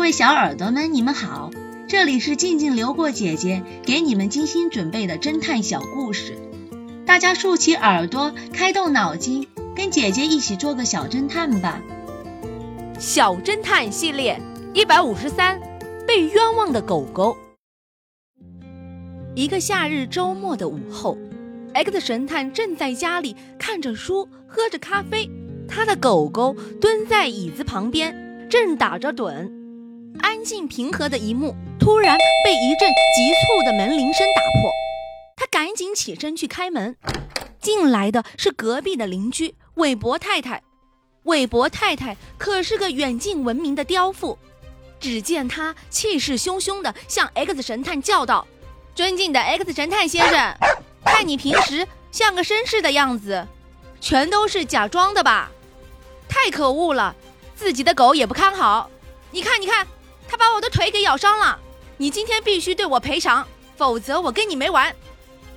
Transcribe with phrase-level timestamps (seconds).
[0.00, 1.50] 各位小耳朵们，你们好，
[1.86, 6.38] 这里是静静流过姐姐给你们精心准备的侦探小故事，
[7.04, 11.82] 大家竖起耳朵，开动脑筋，跟姐姐一起做个小侦探吧。
[12.98, 14.40] 小侦探系列
[14.72, 15.60] 一百五十三，
[16.06, 17.36] 被冤枉的狗狗。
[19.34, 21.18] 一个夏日周末的午后
[21.74, 25.28] ，X 神探正在家里看着书，喝着咖啡，
[25.68, 29.59] 他的狗狗蹲在椅子旁边，正打着盹。
[30.18, 34.70] 安静平和的一幕突然被一阵急促的门铃声打破，
[35.36, 36.96] 他赶紧起身去开门，
[37.60, 40.62] 进来的是隔壁的邻居韦伯太太。
[41.24, 44.38] 韦伯太太可是个远近闻名的刁妇，
[44.98, 48.46] 只见她气势汹汹地向 X 神探叫道
[48.94, 50.56] ：“尊敬的 X 神探先生，
[51.04, 53.46] 看你平时像个绅士的样子，
[54.00, 55.50] 全都是假装的吧？
[56.28, 57.14] 太可恶了，
[57.54, 58.90] 自己的狗也不看好。
[59.30, 59.86] 你看，你看。”
[60.30, 61.58] 他把我的腿给咬伤了，
[61.96, 63.44] 你今天必须对我赔偿，
[63.76, 64.94] 否则我跟你没完。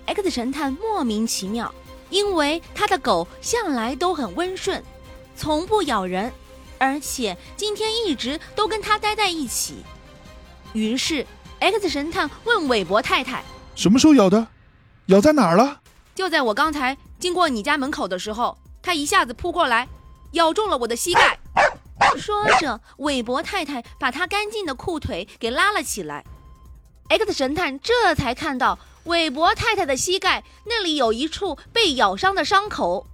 [0.07, 1.71] X 神探莫名其妙，
[2.09, 4.83] 因为他的狗向来都很温顺，
[5.35, 6.33] 从不咬人，
[6.79, 9.83] 而且今天一直都跟他待在一起。
[10.73, 11.23] 于是
[11.59, 13.43] X 神探问韦伯太太
[13.75, 14.47] ：“什么时候咬的？
[15.05, 15.81] 咬在哪儿了？”
[16.15, 19.87] 就在我刚才经过你家门口的时候，它一下子扑过来，
[20.31, 21.39] 咬中了我的膝盖。
[22.17, 26.23] 说着，韦伯太太把他干净的裤腿给拉了起来。
[27.09, 33.05] X 神探这才看到韦伯太太的膝盖那里有一处被咬伤的伤口。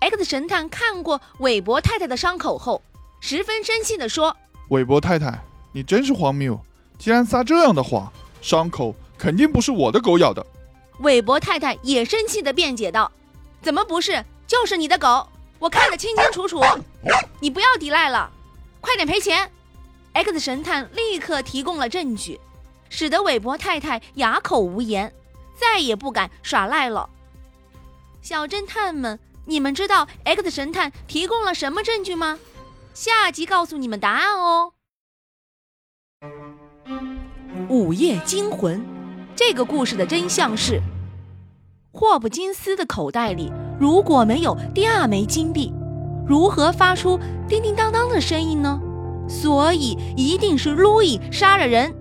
[0.00, 2.82] X 神探看过韦伯太太的伤口后，
[3.20, 4.36] 十分生气地说
[4.70, 6.60] ：“韦伯太太，你真是荒谬！
[6.98, 10.44] 竟然撒这样的谎，伤口肯定不是我的狗咬的。”
[11.00, 13.10] 韦伯太太也生气地辩解道
[13.62, 14.24] ：“怎么不是？
[14.46, 15.26] 就是你的狗！”
[15.62, 16.60] 我看得清清楚楚，
[17.38, 18.28] 你不要抵赖了，
[18.80, 19.48] 快点赔钱
[20.12, 22.40] ！X 神探立刻提供了证据，
[22.90, 25.14] 使得韦伯太太哑口无言，
[25.54, 27.08] 再也不敢耍赖了。
[28.22, 32.40] 小侦探们，你们知道 X 神探提供了什么证据吗？
[32.92, 34.72] 下集告诉你们答案哦。
[37.68, 38.84] 午夜惊魂，
[39.36, 40.82] 这个故事的真相是。
[41.94, 45.70] 霍普金斯的口袋里如果没有第二枚金币，
[46.26, 48.80] 如何发出叮叮当当的声音呢？
[49.28, 51.94] 所以一定是路易杀了人。